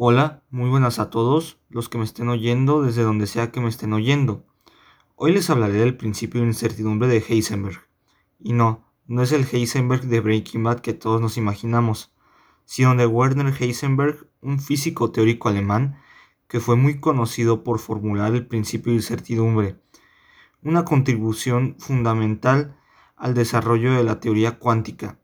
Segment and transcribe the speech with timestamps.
[0.00, 3.68] Hola, muy buenas a todos los que me estén oyendo desde donde sea que me
[3.68, 4.46] estén oyendo.
[5.16, 7.80] Hoy les hablaré del principio de incertidumbre de Heisenberg.
[8.38, 12.12] Y no, no es el Heisenberg de Breaking Bad que todos nos imaginamos,
[12.64, 15.98] sino de Werner Heisenberg, un físico teórico alemán
[16.46, 19.80] que fue muy conocido por formular el principio de incertidumbre,
[20.62, 22.76] una contribución fundamental
[23.16, 25.18] al desarrollo de la teoría cuántica.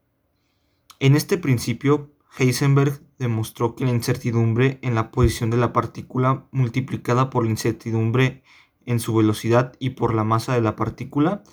[0.98, 7.30] En este principio Heisenberg demostró que la incertidumbre en la posición de la partícula multiplicada
[7.30, 8.42] por la incertidumbre
[8.86, 11.44] en su velocidad y por la masa de la partícula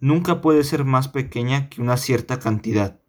[0.00, 3.00] nunca puede ser más pequeña que una cierta cantidad,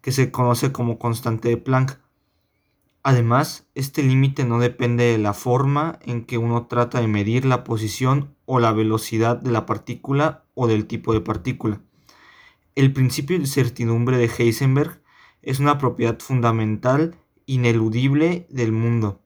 [0.00, 2.00] que se conoce como constante de Planck.
[3.02, 7.62] Además, este límite no depende de la forma en que uno trata de medir la
[7.62, 11.80] posición o la velocidad de la partícula o del tipo de partícula.
[12.74, 15.00] El principio de incertidumbre de Heisenberg
[15.46, 17.14] es una propiedad fundamental,
[17.46, 19.22] ineludible del mundo.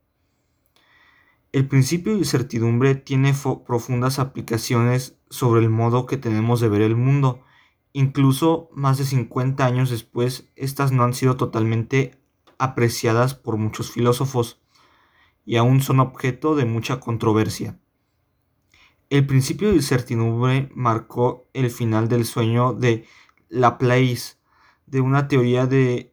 [1.51, 3.35] El principio de incertidumbre tiene
[3.67, 7.41] profundas aplicaciones sobre el modo que tenemos de ver el mundo.
[7.95, 12.21] Incluso más de 50 años después, estas no han sido totalmente
[12.59, 14.61] apreciadas por muchos filósofos
[15.47, 17.81] y aún son objeto de mucha controversia.
[19.09, 23.07] El principio de incertidumbre marcó el final del sueño de
[23.49, 24.35] Laplace,
[24.87, 26.11] de una teoría de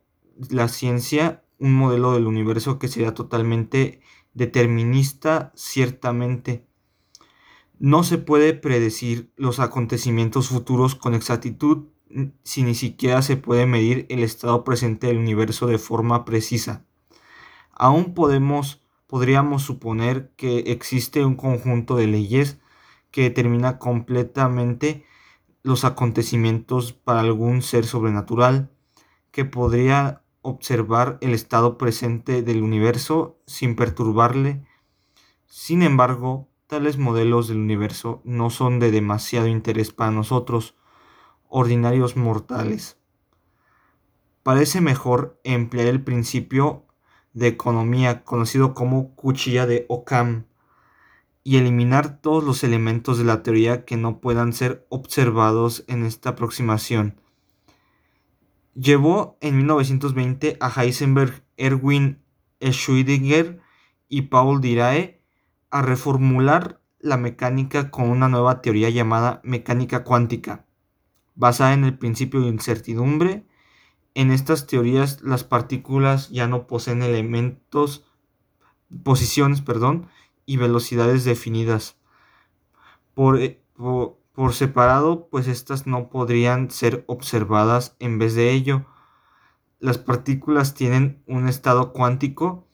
[0.49, 4.01] la ciencia un modelo del universo que sería totalmente
[4.33, 6.65] determinista, ciertamente.
[7.79, 11.87] No se puede predecir los acontecimientos futuros con exactitud
[12.43, 16.85] si ni siquiera se puede medir el estado presente del universo de forma precisa.
[17.71, 22.59] Aún podemos, podríamos suponer que existe un conjunto de leyes
[23.11, 25.05] que determina completamente
[25.63, 28.71] los acontecimientos para algún ser sobrenatural
[29.31, 34.65] que podría observar el estado presente del universo sin perturbarle.
[35.45, 40.75] Sin embargo, tales modelos del universo no son de demasiado interés para nosotros,
[41.49, 42.97] ordinarios mortales.
[44.41, 46.85] Parece mejor emplear el principio
[47.33, 50.45] de economía conocido como cuchilla de Occam
[51.43, 56.29] y eliminar todos los elementos de la teoría que no puedan ser observados en esta
[56.29, 57.19] aproximación
[58.79, 62.21] Llevó en 1920 a Heisenberg, Erwin
[62.59, 63.59] Schrödinger
[64.07, 65.19] y Paul Dirae
[65.71, 70.67] a reformular la mecánica con una nueva teoría llamada mecánica cuántica,
[71.33, 73.47] basada en el principio de incertidumbre.
[74.13, 78.05] En estas teorías las partículas ya no poseen elementos,
[79.03, 80.07] posiciones, perdón,
[80.45, 81.97] y velocidades definidas.
[83.15, 83.39] Por,
[83.73, 88.85] por, por separado, pues estas no podrían ser observadas en vez de ello.
[89.79, 92.67] Las partículas tienen un estado cuántico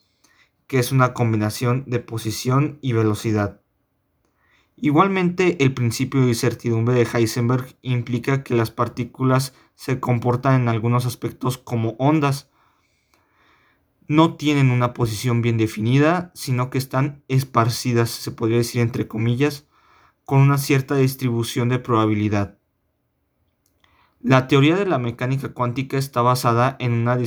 [0.68, 3.62] que es una combinación de posición y velocidad.
[4.75, 11.06] Igualmente, el principio de incertidumbre de Heisenberg implica que las partículas se comportan en algunos
[11.06, 12.50] aspectos como ondas.
[14.09, 19.66] No tienen una posición bien definida, sino que están esparcidas, se podría decir entre comillas,
[20.25, 22.57] con una cierta distribución de probabilidad.
[24.22, 27.17] La teoría de la mecánica cuántica está basada en una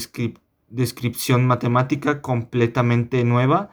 [0.68, 3.70] descripción matemática completamente nueva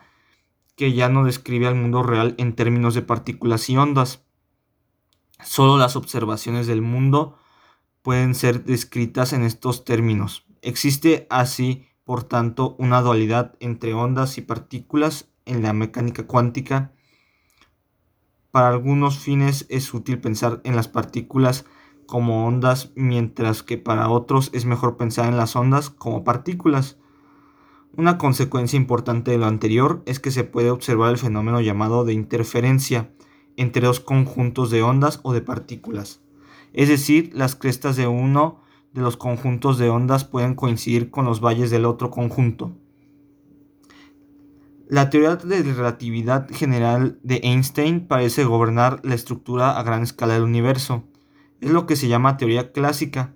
[0.75, 4.25] que ya no describe al mundo real en términos de partículas y ondas.
[5.41, 7.38] Solo las observaciones del mundo
[8.01, 10.45] pueden ser descritas en estos términos.
[10.61, 16.91] Existe así, por tanto, una dualidad entre ondas y partículas en la mecánica cuántica
[18.53, 21.66] para algunos fines es útil pensar en las partículas
[22.06, 27.00] como ondas, mientras que para otros es mejor pensar en las ondas como partículas.
[27.97, 32.14] Una consecuencia importante de lo anterior es que se puede observar el fenómeno llamado de
[32.14, 33.12] interferencia
[33.58, 36.22] entre dos conjuntos de ondas o de partículas.
[36.74, 38.62] Es decir, las crestas de uno
[38.94, 42.72] de los conjuntos de ondas pueden coincidir con los valles del otro conjunto.
[44.90, 50.44] La teoría de relatividad general de Einstein parece gobernar la estructura a gran escala del
[50.44, 51.06] universo.
[51.62, 53.34] Es lo que se llama teoría clásica,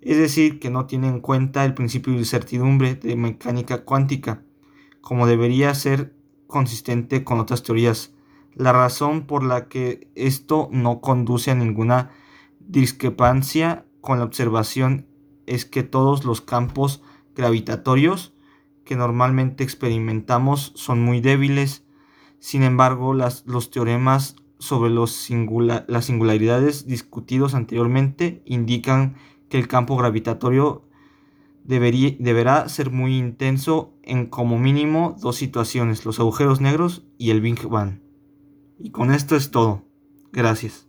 [0.00, 4.44] es decir, que no tiene en cuenta el principio de incertidumbre de mecánica cuántica,
[5.00, 6.14] como debería ser
[6.46, 8.12] consistente con otras teorías.
[8.54, 12.10] La razón por la que esto no conduce a ninguna
[12.60, 15.08] discrepancia con la observación
[15.46, 17.02] es que todos los campos
[17.34, 18.35] gravitatorios
[18.86, 21.84] que normalmente experimentamos son muy débiles.
[22.38, 25.28] Sin embargo, las, los teoremas sobre los
[25.86, 29.16] las singularidades discutidos anteriormente indican
[29.50, 30.86] que el campo gravitatorio
[31.64, 37.66] deberá ser muy intenso en como mínimo dos situaciones, los agujeros negros y el Big
[37.66, 38.00] Bang.
[38.78, 39.84] Y con esto es todo.
[40.32, 40.85] Gracias.